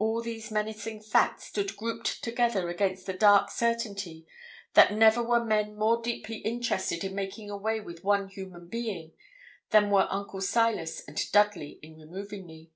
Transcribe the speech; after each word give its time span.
All 0.00 0.20
these 0.22 0.50
menacing 0.50 1.02
facts 1.04 1.44
stood 1.44 1.76
grouped 1.76 2.20
together 2.24 2.68
against 2.68 3.06
the 3.06 3.12
dark 3.12 3.48
certainty 3.48 4.26
that 4.74 4.92
never 4.92 5.22
were 5.22 5.44
men 5.44 5.76
more 5.76 6.02
deeply 6.02 6.38
interested 6.38 7.04
in 7.04 7.14
making 7.14 7.48
away 7.48 7.78
with 7.78 8.02
one 8.02 8.26
human 8.26 8.66
being, 8.66 9.12
than 9.70 9.88
were 9.88 10.08
Uncle 10.10 10.40
Silas 10.40 11.06
and 11.06 11.30
Dudley 11.30 11.78
in 11.80 11.96
removing 11.96 12.44
me. 12.44 12.72